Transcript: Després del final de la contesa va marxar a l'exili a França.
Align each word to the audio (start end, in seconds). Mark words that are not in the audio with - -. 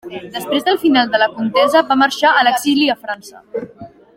Després 0.35 0.63
del 0.69 0.79
final 0.83 1.11
de 1.11 1.19
la 1.23 1.27
contesa 1.35 1.83
va 1.91 1.99
marxar 2.05 2.33
a 2.39 2.47
l'exili 2.49 2.89
a 2.95 2.97
França. 3.07 3.45